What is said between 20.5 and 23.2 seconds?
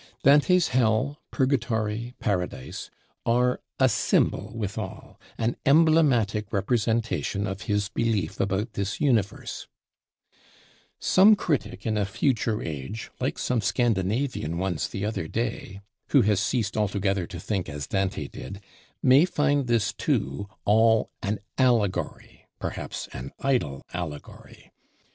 all an "Allegory," perhaps